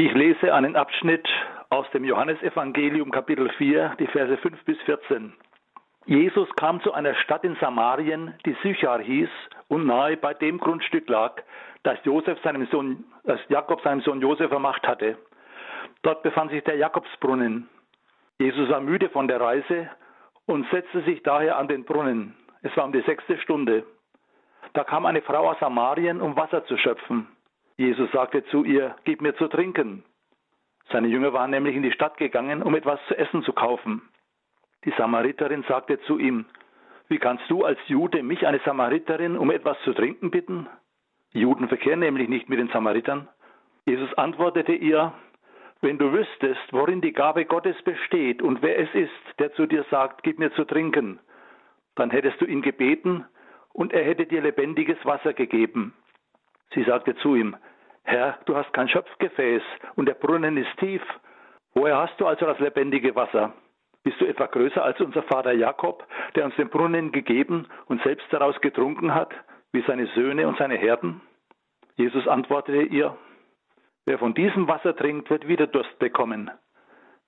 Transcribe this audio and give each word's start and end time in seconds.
Ich 0.00 0.14
lese 0.14 0.54
einen 0.54 0.76
Abschnitt 0.76 1.28
aus 1.70 1.90
dem 1.90 2.04
Johannesevangelium 2.04 3.10
Kapitel 3.10 3.50
4, 3.50 3.96
die 3.98 4.06
Verse 4.06 4.36
5 4.36 4.64
bis 4.64 4.80
14. 4.82 5.32
Jesus 6.06 6.48
kam 6.54 6.80
zu 6.82 6.92
einer 6.92 7.16
Stadt 7.16 7.42
in 7.42 7.56
Samarien, 7.56 8.32
die 8.46 8.56
Sychar 8.62 9.00
hieß 9.00 9.28
und 9.66 9.86
nahe 9.86 10.16
bei 10.16 10.34
dem 10.34 10.58
Grundstück 10.58 11.08
lag, 11.08 11.42
das 11.82 11.98
Josef 12.04 12.40
seinem 12.44 12.68
Sohn, 12.68 13.06
das 13.24 13.40
Jakob 13.48 13.80
seinem 13.80 14.00
Sohn 14.02 14.20
Josef 14.20 14.50
vermacht 14.50 14.86
hatte. 14.86 15.18
Dort 16.02 16.22
befand 16.22 16.52
sich 16.52 16.62
der 16.62 16.76
Jakobsbrunnen. 16.76 17.68
Jesus 18.38 18.68
war 18.68 18.80
müde 18.80 19.10
von 19.10 19.26
der 19.26 19.40
Reise 19.40 19.90
und 20.46 20.64
setzte 20.70 21.02
sich 21.02 21.24
daher 21.24 21.58
an 21.58 21.66
den 21.66 21.84
Brunnen. 21.84 22.36
Es 22.62 22.76
war 22.76 22.84
um 22.84 22.92
die 22.92 23.02
sechste 23.02 23.36
Stunde. 23.38 23.82
Da 24.74 24.84
kam 24.84 25.06
eine 25.06 25.22
Frau 25.22 25.50
aus 25.50 25.58
Samarien, 25.58 26.20
um 26.20 26.36
Wasser 26.36 26.64
zu 26.66 26.76
schöpfen. 26.76 27.26
Jesus 27.78 28.10
sagte 28.10 28.44
zu 28.46 28.64
ihr, 28.64 28.96
gib 29.04 29.22
mir 29.22 29.36
zu 29.36 29.46
trinken. 29.46 30.02
Seine 30.90 31.06
Jünger 31.06 31.32
waren 31.32 31.52
nämlich 31.52 31.76
in 31.76 31.82
die 31.82 31.92
Stadt 31.92 32.16
gegangen, 32.16 32.62
um 32.62 32.74
etwas 32.74 32.98
zu 33.06 33.16
essen 33.16 33.42
zu 33.44 33.52
kaufen. 33.52 34.02
Die 34.84 34.92
Samariterin 34.98 35.62
sagte 35.68 36.00
zu 36.00 36.18
ihm, 36.18 36.44
wie 37.08 37.18
kannst 37.18 37.48
du 37.48 37.64
als 37.64 37.78
Jude 37.86 38.22
mich, 38.22 38.46
eine 38.46 38.60
Samariterin, 38.64 39.38
um 39.38 39.50
etwas 39.50 39.80
zu 39.84 39.92
trinken 39.92 40.30
bitten? 40.30 40.66
Juden 41.32 41.68
verkehren 41.68 42.00
nämlich 42.00 42.28
nicht 42.28 42.48
mit 42.48 42.58
den 42.58 42.68
Samaritern. 42.68 43.28
Jesus 43.86 44.12
antwortete 44.14 44.72
ihr, 44.72 45.12
wenn 45.80 45.98
du 45.98 46.12
wüsstest, 46.12 46.72
worin 46.72 47.00
die 47.00 47.12
Gabe 47.12 47.44
Gottes 47.44 47.80
besteht 47.82 48.42
und 48.42 48.60
wer 48.60 48.78
es 48.78 48.92
ist, 48.94 49.38
der 49.38 49.52
zu 49.52 49.66
dir 49.66 49.84
sagt, 49.90 50.24
gib 50.24 50.40
mir 50.40 50.52
zu 50.54 50.64
trinken, 50.64 51.20
dann 51.94 52.10
hättest 52.10 52.40
du 52.40 52.44
ihn 52.44 52.62
gebeten 52.62 53.24
und 53.72 53.92
er 53.92 54.04
hätte 54.04 54.26
dir 54.26 54.42
lebendiges 54.42 54.98
Wasser 55.04 55.32
gegeben. 55.32 55.94
Sie 56.74 56.82
sagte 56.82 57.14
zu 57.16 57.36
ihm, 57.36 57.56
Herr, 58.08 58.38
du 58.46 58.56
hast 58.56 58.72
kein 58.72 58.88
Schöpfgefäß 58.88 59.62
und 59.96 60.06
der 60.06 60.14
Brunnen 60.14 60.56
ist 60.56 60.74
tief. 60.78 61.02
Woher 61.74 61.98
hast 61.98 62.18
du 62.18 62.26
also 62.26 62.46
das 62.46 62.58
lebendige 62.58 63.14
Wasser? 63.14 63.52
Bist 64.02 64.18
du 64.18 64.24
etwa 64.24 64.46
größer 64.46 64.82
als 64.82 64.98
unser 64.98 65.22
Vater 65.24 65.52
Jakob, 65.52 66.06
der 66.34 66.46
uns 66.46 66.56
den 66.56 66.70
Brunnen 66.70 67.12
gegeben 67.12 67.66
und 67.84 68.02
selbst 68.04 68.26
daraus 68.30 68.58
getrunken 68.62 69.14
hat, 69.14 69.34
wie 69.72 69.84
seine 69.86 70.06
Söhne 70.14 70.48
und 70.48 70.56
seine 70.56 70.76
Herden? 70.76 71.20
Jesus 71.96 72.26
antwortete 72.26 72.80
ihr, 72.80 73.14
Wer 74.06 74.18
von 74.18 74.32
diesem 74.32 74.66
Wasser 74.68 74.96
trinkt, 74.96 75.28
wird 75.28 75.46
wieder 75.46 75.66
Durst 75.66 75.98
bekommen. 75.98 76.50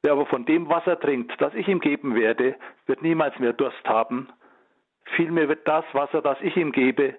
Wer 0.01 0.13
aber 0.13 0.25
von 0.25 0.47
dem 0.47 0.71
Wasser 0.71 0.99
trinkt, 0.99 1.39
das 1.43 1.53
ich 1.53 1.69
ihm 1.69 1.81
geben 1.81 2.15
werde, 2.15 2.57
wird 2.87 3.03
niemals 3.03 3.39
mehr 3.39 3.53
Durst 3.53 3.87
haben. 3.87 4.31
Vielmehr 5.15 5.47
wird 5.47 5.69
das 5.69 5.85
Wasser, 5.93 6.23
das 6.23 6.41
ich 6.41 6.57
ihm 6.57 6.73
gebe, 6.73 7.17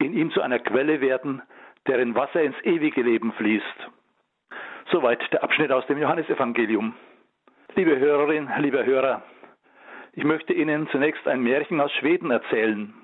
in 0.00 0.14
ihm 0.14 0.32
zu 0.32 0.40
einer 0.42 0.58
Quelle 0.58 1.00
werden, 1.00 1.42
deren 1.86 2.14
Wasser 2.14 2.42
ins 2.42 2.56
ewige 2.62 3.02
Leben 3.02 3.32
fließt. 3.32 3.90
Soweit 4.90 5.20
der 5.32 5.42
Abschnitt 5.42 5.72
aus 5.72 5.86
dem 5.86 5.98
Johannesevangelium. 5.98 6.94
Liebe 7.74 7.98
Hörerinnen, 7.98 8.50
liebe 8.62 8.84
Hörer, 8.84 9.22
ich 10.12 10.24
möchte 10.24 10.52
Ihnen 10.52 10.88
zunächst 10.90 11.26
ein 11.26 11.42
Märchen 11.42 11.80
aus 11.80 11.92
Schweden 11.92 12.30
erzählen. 12.30 12.94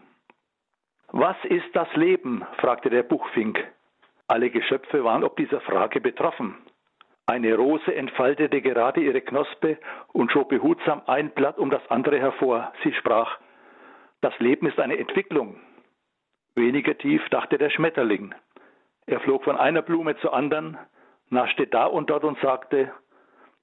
Was 1.09 1.37
ist 1.45 1.75
das 1.75 1.89
Leben? 1.97 2.45
fragte 2.59 2.89
der 2.89 3.03
Buchfink. 3.03 3.59
Alle 4.29 4.51
Geschöpfe 4.51 5.03
waren 5.03 5.25
ob 5.25 5.37
dieser 5.37 5.61
Frage 5.61 6.01
betroffen. 6.01 6.57
Eine 7.27 7.55
Rose 7.55 7.95
entfaltete 7.95 8.61
gerade 8.61 9.01
ihre 9.01 9.21
Knospe 9.21 9.79
und 10.13 10.31
schob 10.31 10.49
behutsam 10.49 11.03
ein 11.07 11.31
Blatt 11.31 11.59
um 11.59 11.71
das 11.71 11.83
andere 11.91 12.19
hervor. 12.21 12.73
Sie 12.85 12.93
sprach, 12.93 13.39
das 14.21 14.39
Leben 14.39 14.67
ist 14.67 14.79
eine 14.79 14.99
Entwicklung. 14.99 15.57
Weniger 16.55 16.97
tief 16.97 17.29
dachte 17.31 17.59
der 17.59 17.71
Schmetterling. 17.71 18.35
Er 19.11 19.19
flog 19.19 19.43
von 19.43 19.57
einer 19.57 19.83
Blume 19.83 20.17
zur 20.19 20.33
anderen, 20.33 20.79
naschte 21.31 21.67
da 21.67 21.87
und 21.87 22.11
dort 22.11 22.23
und 22.23 22.39
sagte, 22.39 22.93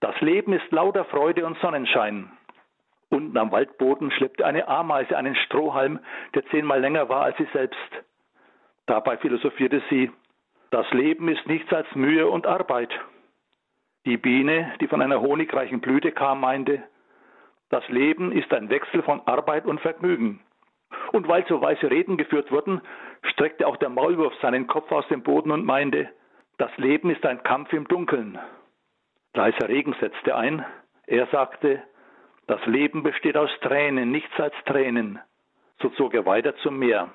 das 0.01 0.19
Leben 0.19 0.51
ist 0.51 0.69
lauter 0.71 1.05
Freude 1.05 1.45
und 1.45 1.57
Sonnenschein. 1.59 2.29
Unten 3.09 3.37
am 3.37 3.53
Waldboden 3.53 4.11
schleppte 4.11 4.45
eine 4.45 4.67
Ameise 4.67 5.15
einen 5.15 5.37
Strohhalm, 5.37 5.99
der 6.35 6.45
zehnmal 6.47 6.81
länger 6.81 7.07
war 7.07 7.21
als 7.21 7.37
sie 7.37 7.47
selbst. 7.53 7.79
Dabei 8.87 9.15
philosophierte 9.15 9.81
sie, 9.89 10.11
das 10.69 10.91
Leben 10.91 11.29
ist 11.29 11.47
nichts 11.47 11.71
als 11.71 11.87
Mühe 11.95 12.27
und 12.27 12.45
Arbeit. 12.45 12.91
Die 14.05 14.17
Biene, 14.17 14.73
die 14.81 14.87
von 14.87 15.01
einer 15.01 15.21
honigreichen 15.21 15.79
Blüte 15.79 16.11
kam, 16.11 16.41
meinte, 16.41 16.83
das 17.69 17.87
Leben 17.87 18.33
ist 18.33 18.53
ein 18.53 18.69
Wechsel 18.69 19.01
von 19.01 19.21
Arbeit 19.25 19.65
und 19.65 19.79
Vergnügen. 19.79 20.41
Und 21.13 21.29
weil 21.29 21.45
so 21.47 21.61
weise 21.61 21.89
Reden 21.89 22.17
geführt 22.17 22.51
wurden, 22.51 22.81
streckte 23.37 23.67
auch 23.67 23.77
der 23.77 23.89
Maulwurf 23.89 24.33
seinen 24.41 24.65
Kopf 24.65 24.91
aus 24.91 25.07
dem 25.09 25.21
Boden 25.21 25.51
und 25.51 25.63
meinte, 25.63 26.09
das 26.57 26.75
Leben 26.77 27.11
ist 27.11 27.23
ein 27.23 27.43
Kampf 27.43 27.71
im 27.71 27.87
Dunkeln. 27.87 28.39
Leiser 29.35 29.69
Regen 29.69 29.95
setzte 30.01 30.35
ein. 30.35 30.65
Er 31.05 31.27
sagte, 31.27 31.83
das 32.47 32.65
Leben 32.65 33.03
besteht 33.03 33.37
aus 33.37 33.51
Tränen, 33.61 34.09
nichts 34.09 34.39
als 34.39 34.55
Tränen. 34.65 35.19
So 35.79 35.89
zog 35.89 36.15
er 36.15 36.25
weiter 36.25 36.55
zum 36.57 36.79
Meer. 36.79 37.11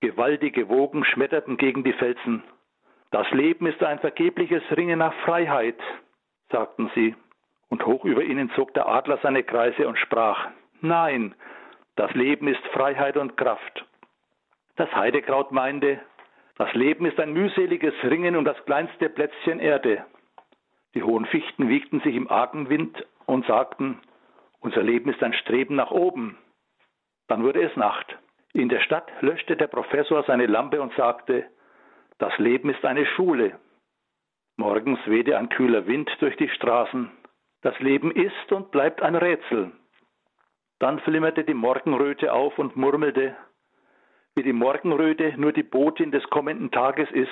Gewaltige 0.00 0.70
Wogen 0.70 1.04
schmetterten 1.04 1.58
gegen 1.58 1.84
die 1.84 1.92
Felsen. 1.92 2.42
Das 3.10 3.30
Leben 3.32 3.66
ist 3.66 3.82
ein 3.82 3.98
vergebliches 3.98 4.62
Ringen 4.74 5.00
nach 5.00 5.14
Freiheit, 5.26 5.78
sagten 6.50 6.90
sie. 6.94 7.14
Und 7.68 7.84
hoch 7.84 8.06
über 8.06 8.22
ihnen 8.22 8.50
zog 8.52 8.72
der 8.72 8.88
Adler 8.88 9.18
seine 9.22 9.42
Kreise 9.42 9.86
und 9.86 9.98
sprach, 9.98 10.48
Nein, 10.80 11.34
das 11.96 12.12
Leben 12.14 12.48
ist 12.48 12.66
Freiheit 12.68 13.18
und 13.18 13.36
Kraft. 13.36 13.84
Das 14.76 14.94
Heidekraut 14.94 15.52
meinte, 15.52 16.00
das 16.56 16.72
Leben 16.74 17.06
ist 17.06 17.18
ein 17.18 17.32
mühseliges 17.32 17.94
Ringen 18.04 18.36
um 18.36 18.44
das 18.44 18.62
kleinste 18.64 19.08
Plätzchen 19.08 19.60
Erde. 19.60 20.04
Die 20.94 21.02
hohen 21.02 21.26
Fichten 21.26 21.68
wiegten 21.68 22.00
sich 22.00 22.14
im 22.14 22.30
Argenwind 22.30 23.06
und 23.26 23.46
sagten, 23.46 24.00
unser 24.60 24.82
Leben 24.82 25.10
ist 25.10 25.22
ein 25.22 25.34
Streben 25.34 25.76
nach 25.76 25.90
oben. 25.90 26.38
Dann 27.28 27.42
wurde 27.42 27.62
es 27.62 27.76
Nacht. 27.76 28.16
In 28.52 28.68
der 28.68 28.80
Stadt 28.80 29.10
löschte 29.20 29.56
der 29.56 29.66
Professor 29.66 30.22
seine 30.24 30.46
Lampe 30.46 30.80
und 30.80 30.94
sagte, 30.94 31.46
das 32.18 32.36
Leben 32.38 32.70
ist 32.70 32.84
eine 32.84 33.04
Schule. 33.04 33.58
Morgens 34.56 34.98
wehte 35.06 35.36
ein 35.36 35.50
kühler 35.50 35.86
Wind 35.86 36.10
durch 36.20 36.36
die 36.36 36.48
Straßen. 36.48 37.10
Das 37.60 37.78
Leben 37.80 38.10
ist 38.10 38.52
und 38.52 38.70
bleibt 38.70 39.02
ein 39.02 39.14
Rätsel. 39.14 39.72
Dann 40.78 41.00
flimmerte 41.00 41.44
die 41.44 41.54
Morgenröte 41.54 42.32
auf 42.32 42.58
und 42.58 42.76
murmelte, 42.76 43.36
wie 44.36 44.42
die 44.42 44.52
Morgenröte 44.52 45.32
nur 45.38 45.52
die 45.52 45.62
Botin 45.62 46.12
des 46.12 46.22
kommenden 46.28 46.70
Tages 46.70 47.10
ist, 47.10 47.30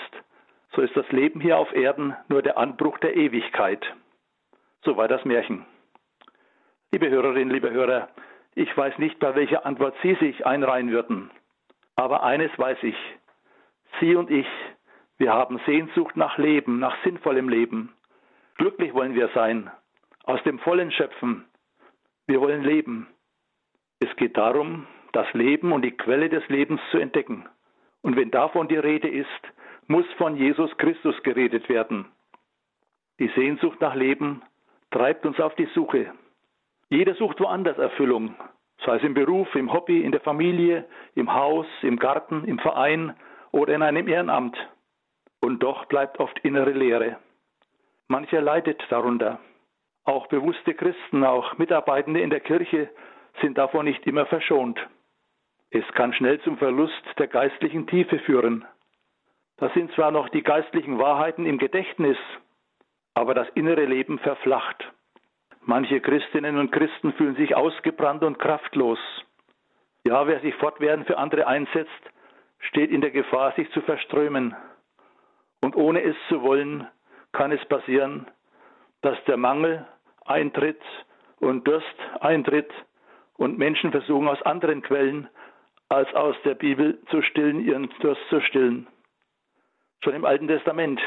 so 0.74 0.80
ist 0.80 0.96
das 0.96 1.08
Leben 1.12 1.40
hier 1.40 1.58
auf 1.58 1.72
Erden 1.74 2.16
nur 2.28 2.42
der 2.42 2.56
Anbruch 2.58 2.98
der 2.98 3.14
Ewigkeit. 3.14 3.84
So 4.82 4.96
war 4.96 5.06
das 5.06 5.24
Märchen. 5.24 5.66
Liebe 6.90 7.10
Hörerinnen, 7.10 7.52
liebe 7.52 7.70
Hörer, 7.70 8.08
ich 8.54 8.74
weiß 8.76 8.98
nicht, 8.98 9.18
bei 9.18 9.34
welcher 9.34 9.66
Antwort 9.66 9.94
Sie 10.02 10.14
sich 10.14 10.46
einreihen 10.46 10.90
würden. 10.90 11.30
Aber 11.94 12.22
eines 12.22 12.50
weiß 12.58 12.78
ich. 12.82 12.96
Sie 14.00 14.16
und 14.16 14.30
ich, 14.30 14.46
wir 15.18 15.32
haben 15.32 15.60
Sehnsucht 15.66 16.16
nach 16.16 16.38
Leben, 16.38 16.78
nach 16.78 16.96
sinnvollem 17.04 17.48
Leben. 17.48 17.92
Glücklich 18.56 18.94
wollen 18.94 19.14
wir 19.14 19.28
sein, 19.34 19.70
aus 20.24 20.42
dem 20.44 20.58
Vollen 20.58 20.90
schöpfen. 20.90 21.44
Wir 22.26 22.40
wollen 22.40 22.62
leben. 22.62 23.08
Es 24.00 24.14
geht 24.16 24.36
darum, 24.36 24.86
das 25.14 25.32
Leben 25.32 25.72
und 25.72 25.82
die 25.82 25.96
Quelle 25.96 26.28
des 26.28 26.46
Lebens 26.48 26.80
zu 26.90 26.98
entdecken. 26.98 27.48
Und 28.02 28.16
wenn 28.16 28.30
davon 28.30 28.68
die 28.68 28.76
Rede 28.76 29.08
ist, 29.08 29.28
muss 29.86 30.06
von 30.18 30.36
Jesus 30.36 30.76
Christus 30.76 31.14
geredet 31.22 31.68
werden. 31.68 32.06
Die 33.18 33.28
Sehnsucht 33.28 33.80
nach 33.80 33.94
Leben 33.94 34.42
treibt 34.90 35.24
uns 35.24 35.38
auf 35.40 35.54
die 35.54 35.68
Suche. 35.74 36.12
Jeder 36.88 37.14
sucht 37.14 37.40
woanders 37.40 37.78
Erfüllung, 37.78 38.34
sei 38.84 38.96
es 38.96 39.02
im 39.02 39.14
Beruf, 39.14 39.54
im 39.54 39.72
Hobby, 39.72 40.02
in 40.02 40.12
der 40.12 40.20
Familie, 40.20 40.84
im 41.14 41.32
Haus, 41.32 41.66
im 41.82 41.98
Garten, 41.98 42.44
im 42.44 42.58
Verein 42.58 43.14
oder 43.52 43.74
in 43.74 43.82
einem 43.82 44.08
Ehrenamt. 44.08 44.56
Und 45.40 45.62
doch 45.62 45.86
bleibt 45.86 46.18
oft 46.18 46.38
innere 46.40 46.72
Leere. 46.72 47.18
Mancher 48.08 48.40
leidet 48.40 48.82
darunter. 48.90 49.38
Auch 50.04 50.26
bewusste 50.26 50.74
Christen, 50.74 51.24
auch 51.24 51.56
Mitarbeitende 51.56 52.20
in 52.20 52.30
der 52.30 52.40
Kirche 52.40 52.90
sind 53.40 53.58
davon 53.58 53.86
nicht 53.86 54.06
immer 54.06 54.26
verschont. 54.26 54.78
Es 55.74 55.84
kann 55.94 56.12
schnell 56.12 56.40
zum 56.42 56.56
Verlust 56.56 57.02
der 57.18 57.26
geistlichen 57.26 57.88
Tiefe 57.88 58.20
führen. 58.20 58.64
Da 59.56 59.70
sind 59.70 59.92
zwar 59.94 60.12
noch 60.12 60.28
die 60.28 60.44
geistlichen 60.44 61.00
Wahrheiten 61.00 61.46
im 61.46 61.58
Gedächtnis, 61.58 62.16
aber 63.14 63.34
das 63.34 63.48
innere 63.56 63.84
Leben 63.84 64.20
verflacht. 64.20 64.84
Manche 65.62 66.00
Christinnen 66.00 66.58
und 66.58 66.70
Christen 66.70 67.12
fühlen 67.14 67.34
sich 67.34 67.56
ausgebrannt 67.56 68.22
und 68.22 68.38
kraftlos. 68.38 69.00
Ja, 70.04 70.28
wer 70.28 70.38
sich 70.42 70.54
fortwährend 70.54 71.08
für 71.08 71.18
andere 71.18 71.48
einsetzt, 71.48 71.90
steht 72.60 72.92
in 72.92 73.00
der 73.00 73.10
Gefahr, 73.10 73.50
sich 73.56 73.68
zu 73.72 73.80
verströmen. 73.80 74.54
Und 75.60 75.74
ohne 75.74 76.04
es 76.04 76.14
zu 76.28 76.42
wollen, 76.42 76.86
kann 77.32 77.50
es 77.50 77.64
passieren, 77.64 78.30
dass 79.02 79.18
der 79.24 79.38
Mangel 79.38 79.84
eintritt 80.24 80.80
und 81.40 81.66
Durst 81.66 81.96
eintritt 82.20 82.70
und 83.38 83.58
Menschen 83.58 83.90
versuchen 83.90 84.28
aus 84.28 84.40
anderen 84.42 84.80
Quellen 84.80 85.28
als 85.94 86.12
aus 86.14 86.36
der 86.44 86.54
Bibel 86.54 86.98
zu 87.10 87.22
stillen, 87.22 87.64
ihren 87.64 87.88
Durst 88.00 88.22
zu 88.28 88.40
stillen. 88.40 88.86
Schon 90.02 90.14
im 90.14 90.24
Alten 90.24 90.48
Testament, 90.48 91.00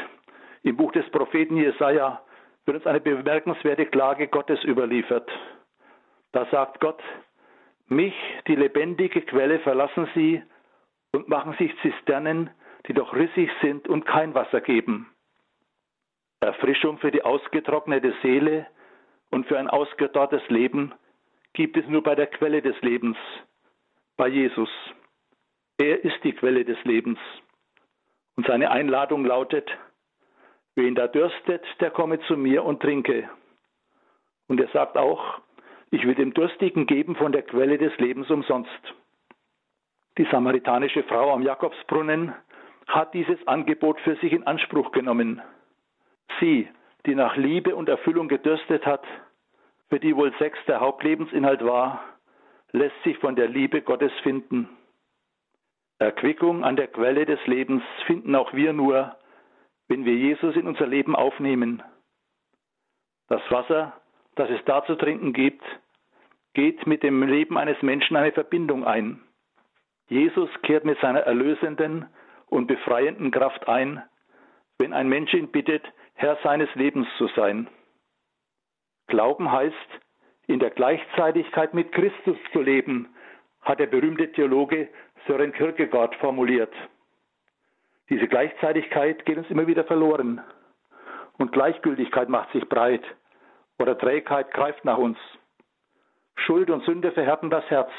im 0.62 0.76
Buch 0.76 0.92
des 0.92 1.08
Propheten 1.10 1.56
Jesaja, 1.56 2.22
wird 2.64 2.78
uns 2.78 2.86
eine 2.86 3.00
bemerkenswerte 3.00 3.86
Klage 3.86 4.28
Gottes 4.28 4.62
überliefert. 4.64 5.30
Da 6.32 6.46
sagt 6.46 6.80
Gott, 6.80 7.02
mich, 7.86 8.14
die 8.46 8.56
lebendige 8.56 9.22
Quelle, 9.22 9.60
verlassen 9.60 10.08
sie 10.14 10.42
und 11.12 11.28
machen 11.28 11.54
sich 11.58 11.74
Zisternen, 11.80 12.50
die 12.86 12.94
doch 12.94 13.14
rissig 13.14 13.50
sind 13.62 13.88
und 13.88 14.04
kein 14.04 14.34
Wasser 14.34 14.60
geben. 14.60 15.10
Erfrischung 16.40 16.98
für 16.98 17.10
die 17.10 17.22
ausgetrocknete 17.22 18.14
Seele 18.22 18.66
und 19.30 19.46
für 19.46 19.58
ein 19.58 19.68
ausgedorrtes 19.68 20.46
Leben 20.48 20.94
gibt 21.52 21.76
es 21.76 21.86
nur 21.88 22.02
bei 22.02 22.14
der 22.14 22.26
Quelle 22.26 22.62
des 22.62 22.80
Lebens, 22.82 23.16
bei 24.18 24.28
Jesus. 24.28 24.68
Er 25.78 26.04
ist 26.04 26.22
die 26.24 26.32
Quelle 26.32 26.64
des 26.64 26.76
Lebens. 26.84 27.18
Und 28.36 28.46
seine 28.46 28.70
Einladung 28.70 29.24
lautet, 29.24 29.70
wen 30.74 30.94
da 30.94 31.06
dürstet, 31.06 31.64
der 31.80 31.90
komme 31.90 32.20
zu 32.26 32.36
mir 32.36 32.64
und 32.64 32.82
trinke. 32.82 33.30
Und 34.48 34.60
er 34.60 34.68
sagt 34.68 34.98
auch, 34.98 35.40
ich 35.90 36.04
will 36.04 36.14
dem 36.14 36.34
Durstigen 36.34 36.86
geben 36.86 37.16
von 37.16 37.32
der 37.32 37.42
Quelle 37.42 37.78
des 37.78 37.96
Lebens 37.98 38.28
umsonst. 38.28 38.94
Die 40.18 40.26
samaritanische 40.30 41.04
Frau 41.04 41.32
am 41.32 41.42
Jakobsbrunnen 41.42 42.34
hat 42.88 43.14
dieses 43.14 43.38
Angebot 43.46 44.00
für 44.00 44.16
sich 44.16 44.32
in 44.32 44.46
Anspruch 44.46 44.90
genommen. 44.90 45.40
Sie, 46.40 46.68
die 47.06 47.14
nach 47.14 47.36
Liebe 47.36 47.76
und 47.76 47.88
Erfüllung 47.88 48.28
gedürstet 48.28 48.84
hat, 48.84 49.04
für 49.90 50.00
die 50.00 50.16
wohl 50.16 50.34
Sex 50.38 50.58
der 50.66 50.80
Hauptlebensinhalt 50.80 51.64
war, 51.64 52.17
lässt 52.72 53.02
sich 53.04 53.18
von 53.18 53.36
der 53.36 53.48
Liebe 53.48 53.82
Gottes 53.82 54.12
finden. 54.22 54.68
Erquickung 55.98 56.64
an 56.64 56.76
der 56.76 56.88
Quelle 56.88 57.26
des 57.26 57.44
Lebens 57.46 57.82
finden 58.06 58.34
auch 58.34 58.52
wir 58.52 58.72
nur, 58.72 59.16
wenn 59.88 60.04
wir 60.04 60.14
Jesus 60.14 60.54
in 60.54 60.66
unser 60.68 60.86
Leben 60.86 61.16
aufnehmen. 61.16 61.82
Das 63.28 63.42
Wasser, 63.50 63.94
das 64.36 64.48
es 64.50 64.64
da 64.64 64.84
zu 64.84 64.94
trinken 64.94 65.32
gibt, 65.32 65.64
geht 66.54 66.86
mit 66.86 67.02
dem 67.02 67.22
Leben 67.22 67.58
eines 67.58 67.80
Menschen 67.82 68.16
eine 68.16 68.32
Verbindung 68.32 68.84
ein. 68.84 69.20
Jesus 70.08 70.50
kehrt 70.62 70.84
mit 70.84 70.98
seiner 71.00 71.20
erlösenden 71.20 72.06
und 72.46 72.66
befreienden 72.66 73.30
Kraft 73.30 73.68
ein, 73.68 74.02
wenn 74.78 74.92
ein 74.92 75.08
Mensch 75.08 75.34
ihn 75.34 75.50
bittet, 75.50 75.84
Herr 76.14 76.38
seines 76.42 76.72
Lebens 76.74 77.06
zu 77.18 77.28
sein. 77.28 77.68
Glauben 79.08 79.50
heißt, 79.50 79.97
in 80.48 80.58
der 80.58 80.70
Gleichzeitigkeit 80.70 81.74
mit 81.74 81.92
Christus 81.92 82.36
zu 82.52 82.60
leben, 82.60 83.08
hat 83.60 83.78
der 83.78 83.86
berühmte 83.86 84.32
Theologe 84.32 84.88
Sören 85.26 85.52
Kierkegaard 85.52 86.14
formuliert. 86.16 86.72
Diese 88.08 88.26
Gleichzeitigkeit 88.26 89.24
geht 89.26 89.36
uns 89.36 89.50
immer 89.50 89.66
wieder 89.66 89.84
verloren. 89.84 90.40
Und 91.36 91.52
Gleichgültigkeit 91.52 92.30
macht 92.30 92.50
sich 92.52 92.66
breit 92.68 93.04
oder 93.78 93.96
Trägheit 93.96 94.50
greift 94.52 94.84
nach 94.84 94.98
uns. 94.98 95.18
Schuld 96.34 96.70
und 96.70 96.84
Sünde 96.84 97.12
verhärten 97.12 97.50
das 97.50 97.68
Herz. 97.70 97.90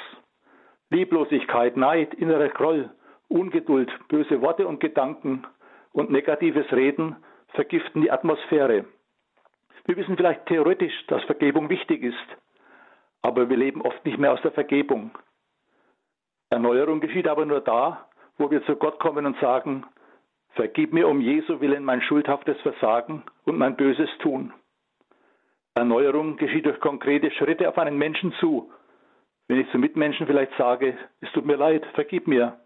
Lieblosigkeit, 0.90 1.78
Neid, 1.78 2.16
innerer 2.16 2.50
Groll, 2.50 2.90
Ungeduld, 3.28 3.92
böse 4.08 4.42
Worte 4.42 4.68
und 4.68 4.80
Gedanken 4.80 5.46
und 5.92 6.10
negatives 6.10 6.72
Reden 6.72 7.16
vergiften 7.50 8.02
die 8.02 8.12
Atmosphäre. 8.12 8.86
Wir 9.86 9.98
wissen 9.98 10.18
vielleicht 10.18 10.46
theoretisch, 10.46 10.94
dass 11.08 11.24
Vergebung 11.24 11.70
wichtig 11.70 12.04
ist, 12.04 12.18
aber 13.22 13.50
wir 13.50 13.58
leben 13.58 13.82
oft 13.82 14.04
nicht 14.06 14.18
mehr 14.18 14.34
aus 14.34 14.42
der 14.42 14.52
Vergebung. 14.52 15.12
Erneuerung 16.50 17.00
geschieht 17.00 17.28
aber 17.28 17.46
nur 17.46 17.62
da, 17.62 18.08
wo 18.38 18.50
wir 18.50 18.64
zu 18.66 18.76
Gott 18.76 19.00
kommen 19.00 19.26
und 19.26 19.40
sagen, 19.40 19.86
vergib 20.52 20.94
mir 20.94 21.08
um 21.08 21.22
Jesu 21.22 21.62
willen 21.62 21.84
mein 21.84 22.02
schuldhaftes 22.02 22.60
Versagen 22.62 23.24
und 23.46 23.58
mein 23.58 23.76
böses 23.76 24.10
Tun. 24.20 24.54
Erneuerung 25.76 26.38
geschieht 26.38 26.66
durch 26.66 26.80
konkrete 26.80 27.32
Schritte 27.32 27.70
auf 27.70 27.78
einen 27.78 27.98
Menschen 27.98 28.34
zu. 28.40 28.72
Wenn 29.48 29.60
ich 29.60 29.70
zu 29.72 29.78
Mitmenschen 29.78 30.28
vielleicht 30.28 30.56
sage, 30.58 30.98
es 31.22 31.32
tut 31.32 31.46
mir 31.46 31.56
leid, 31.56 31.86
vergib 31.94 32.28
mir. 32.28 32.60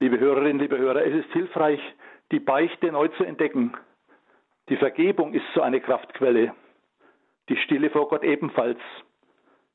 Liebe 0.00 0.18
Hörerinnen, 0.18 0.58
liebe 0.58 0.78
Hörer, 0.78 1.04
es 1.04 1.24
ist 1.24 1.32
hilfreich, 1.32 1.80
die 2.32 2.40
Beichte 2.40 2.90
neu 2.90 3.08
zu 3.08 3.24
entdecken. 3.24 3.74
Die 4.68 4.76
Vergebung 4.76 5.34
ist 5.34 5.44
so 5.54 5.60
eine 5.60 5.80
Kraftquelle. 5.80 6.54
Die 7.48 7.56
Stille 7.58 7.90
vor 7.90 8.08
Gott 8.08 8.24
ebenfalls. 8.24 8.78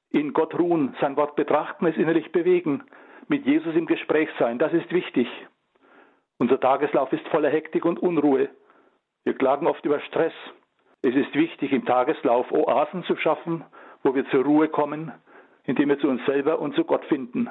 In 0.09 0.33
Gott 0.33 0.57
ruhen, 0.57 0.95
sein 1.00 1.15
Wort 1.15 1.36
betrachten, 1.36 1.86
es 1.86 1.95
innerlich 1.95 2.31
bewegen, 2.31 2.83
mit 3.27 3.45
Jesus 3.45 3.75
im 3.75 3.86
Gespräch 3.86 4.30
sein, 4.39 4.57
das 4.57 4.74
ist 4.74 4.91
wichtig. 4.91 5.27
Unser 6.39 6.59
Tageslauf 6.59 7.13
ist 7.13 7.27
voller 7.27 7.50
Hektik 7.50 7.86
und 7.86 8.00
Unruhe. 8.00 8.50
Wir 9.24 9.36
klagen 9.36 9.68
oft 9.68 9.86
über 9.86 10.00
Stress. 10.00 10.33
Es 11.03 11.13
ist 11.13 11.35
wichtig, 11.35 11.71
im 11.71 11.85
Tageslauf 11.85 12.51
Oasen 12.51 13.03
zu 13.03 13.15
schaffen, 13.18 13.63
wo 14.03 14.15
wir 14.15 14.27
zur 14.30 14.44
Ruhe 14.44 14.69
kommen, 14.69 15.12
indem 15.65 15.89
wir 15.89 16.00
zu 16.00 16.07
uns 16.07 16.25
selber 16.25 16.59
und 16.59 16.74
zu 16.74 16.85
Gott 16.85 17.06
finden. 17.06 17.50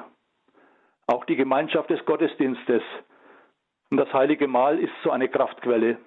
Auch 1.07 1.23
die 1.25 1.37
Gemeinschaft 1.37 1.89
des 1.89 2.03
Gottesdienstes 2.05 2.83
und 3.89 3.97
das 3.97 4.11
heilige 4.13 4.47
Mahl 4.47 4.79
ist 4.79 4.93
so 5.03 5.11
eine 5.11 5.29
Kraftquelle. 5.29 5.97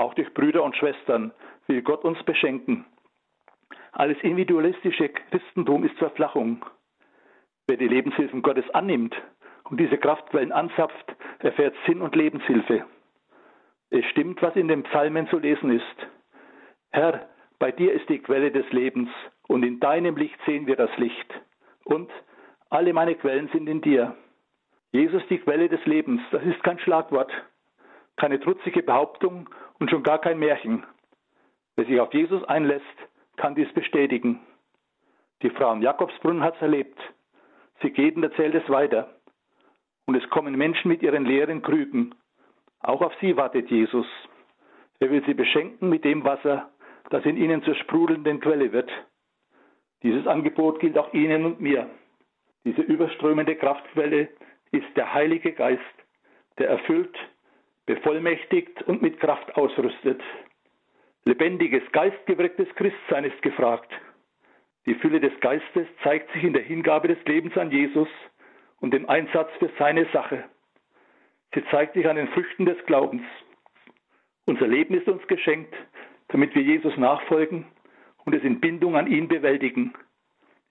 Auch 0.00 0.14
durch 0.14 0.32
Brüder 0.32 0.62
und 0.62 0.74
Schwestern 0.76 1.30
will 1.66 1.82
Gott 1.82 2.06
uns 2.06 2.22
beschenken. 2.22 2.86
Alles 3.92 4.16
individualistische 4.22 5.10
Christentum 5.10 5.84
ist 5.84 5.98
Verflachung. 5.98 6.64
Wer 7.68 7.76
die 7.76 7.86
Lebenshilfen 7.86 8.40
Gottes 8.40 8.64
annimmt 8.70 9.14
und 9.64 9.78
diese 9.78 9.98
Kraftquellen 9.98 10.52
anzapft, 10.52 11.14
erfährt 11.40 11.74
Sinn 11.86 12.00
und 12.00 12.16
Lebenshilfe. 12.16 12.86
Es 13.90 14.06
stimmt, 14.06 14.40
was 14.40 14.56
in 14.56 14.68
den 14.68 14.84
Psalmen 14.84 15.28
zu 15.28 15.38
lesen 15.38 15.70
ist. 15.70 16.06
Herr, 16.92 17.28
bei 17.58 17.70
dir 17.70 17.92
ist 17.92 18.08
die 18.08 18.20
Quelle 18.20 18.50
des 18.50 18.72
Lebens 18.72 19.10
und 19.48 19.64
in 19.64 19.80
deinem 19.80 20.16
Licht 20.16 20.38
sehen 20.46 20.66
wir 20.66 20.76
das 20.76 20.96
Licht. 20.96 21.28
Und 21.84 22.10
alle 22.70 22.94
meine 22.94 23.16
Quellen 23.16 23.50
sind 23.52 23.68
in 23.68 23.82
dir. 23.82 24.16
Jesus 24.92 25.22
die 25.28 25.40
Quelle 25.40 25.68
des 25.68 25.84
Lebens, 25.84 26.22
das 26.30 26.42
ist 26.44 26.62
kein 26.62 26.78
Schlagwort, 26.78 27.30
keine 28.16 28.40
trutzige 28.40 28.82
Behauptung 28.82 29.50
und 29.80 29.90
schon 29.90 30.02
gar 30.02 30.20
kein 30.20 30.38
Märchen. 30.38 30.84
Wer 31.74 31.86
sich 31.86 31.98
auf 32.00 32.14
Jesus 32.14 32.44
einlässt, 32.44 32.84
kann 33.36 33.54
dies 33.54 33.72
bestätigen. 33.72 34.40
Die 35.42 35.50
Frau 35.50 35.70
am 35.70 35.82
Jakobsbrunnen 35.82 36.42
hat 36.42 36.54
es 36.56 36.62
erlebt. 36.62 36.98
Sie 37.82 37.90
geht 37.90 38.16
und 38.16 38.22
erzählt 38.22 38.54
es 38.54 38.68
weiter. 38.68 39.16
Und 40.06 40.14
es 40.14 40.28
kommen 40.30 40.56
Menschen 40.56 40.88
mit 40.88 41.02
ihren 41.02 41.24
leeren 41.24 41.62
Krügen. 41.62 42.14
Auch 42.80 43.00
auf 43.00 43.12
sie 43.20 43.36
wartet 43.36 43.70
Jesus. 43.70 44.06
Er 44.98 45.10
will 45.10 45.24
sie 45.24 45.34
beschenken 45.34 45.88
mit 45.88 46.04
dem 46.04 46.24
Wasser, 46.24 46.70
das 47.08 47.24
in 47.24 47.36
ihnen 47.36 47.62
zur 47.62 47.74
sprudelnden 47.74 48.40
Quelle 48.40 48.72
wird. 48.72 48.90
Dieses 50.02 50.26
Angebot 50.26 50.80
gilt 50.80 50.96
auch 50.96 51.12
Ihnen 51.12 51.44
und 51.44 51.60
mir. 51.60 51.88
Diese 52.64 52.80
überströmende 52.82 53.56
Kraftquelle 53.56 54.28
ist 54.72 54.96
der 54.96 55.12
Heilige 55.12 55.52
Geist, 55.52 55.82
der 56.58 56.68
erfüllt, 56.68 57.16
bevollmächtigt 57.94 58.82
und 58.84 59.02
mit 59.02 59.18
Kraft 59.18 59.56
ausrüstet. 59.56 60.22
Lebendiges, 61.24 61.82
geistgewirktes 61.90 62.68
Christsein 62.76 63.24
ist 63.24 63.42
gefragt. 63.42 63.90
Die 64.86 64.94
Fülle 64.94 65.18
des 65.18 65.32
Geistes 65.40 65.88
zeigt 66.04 66.32
sich 66.32 66.44
in 66.44 66.52
der 66.52 66.62
Hingabe 66.62 67.08
des 67.08 67.18
Lebens 67.24 67.56
an 67.56 67.72
Jesus 67.72 68.08
und 68.78 68.94
dem 68.94 69.08
Einsatz 69.08 69.50
für 69.58 69.70
seine 69.76 70.06
Sache. 70.12 70.44
Sie 71.52 71.64
zeigt 71.72 71.94
sich 71.94 72.08
an 72.08 72.14
den 72.14 72.28
Früchten 72.28 72.64
des 72.64 72.78
Glaubens. 72.86 73.24
Unser 74.44 74.68
Leben 74.68 74.94
ist 74.94 75.08
uns 75.08 75.26
geschenkt, 75.26 75.74
damit 76.28 76.54
wir 76.54 76.62
Jesus 76.62 76.96
nachfolgen 76.96 77.66
und 78.24 78.36
es 78.36 78.44
in 78.44 78.60
Bindung 78.60 78.94
an 78.94 79.08
ihn 79.08 79.26
bewältigen. 79.26 79.94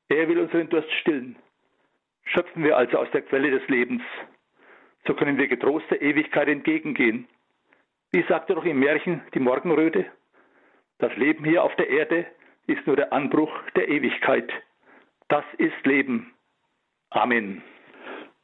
Er 0.07 0.29
will 0.29 0.39
unseren 0.39 0.69
Durst 0.69 0.91
stillen. 1.01 1.35
Schöpfen 2.23 2.63
wir 2.63 2.77
also 2.77 2.97
aus 2.97 3.11
der 3.11 3.23
Quelle 3.23 3.51
des 3.51 3.67
Lebens. 3.67 4.03
So 5.07 5.13
können 5.13 5.37
wir 5.37 5.47
getrost 5.47 5.85
der 5.89 6.01
Ewigkeit 6.01 6.47
entgegengehen. 6.47 7.27
Wie 8.11 8.23
sagte 8.27 8.55
doch 8.55 8.65
im 8.65 8.79
Märchen 8.79 9.21
die 9.33 9.39
Morgenröte? 9.39 10.05
Das 10.97 11.15
Leben 11.15 11.45
hier 11.45 11.63
auf 11.63 11.75
der 11.75 11.89
Erde 11.89 12.25
ist 12.67 12.85
nur 12.85 12.95
der 12.95 13.13
Anbruch 13.13 13.51
der 13.75 13.87
Ewigkeit. 13.87 14.51
Das 15.27 15.43
ist 15.57 15.85
Leben. 15.85 16.33
Amen. 17.11 17.61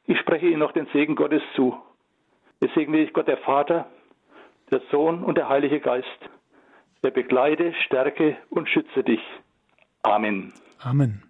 Ich 0.06 0.18
spreche 0.20 0.46
Ihnen 0.46 0.60
noch 0.60 0.72
den 0.72 0.86
Segen 0.92 1.16
Gottes 1.16 1.42
zu. 1.54 1.76
Es 2.60 2.72
segne 2.74 2.98
ich 2.98 3.12
Gott 3.12 3.28
der 3.28 3.38
Vater, 3.38 3.90
der 4.70 4.80
Sohn 4.90 5.22
und 5.22 5.36
der 5.36 5.48
Heilige 5.48 5.80
Geist. 5.80 6.06
Er 7.02 7.10
begleite, 7.10 7.74
stärke 7.84 8.36
und 8.50 8.68
schütze 8.68 9.04
dich. 9.04 9.20
Amen. 10.02 10.52
Amen. 10.82 11.25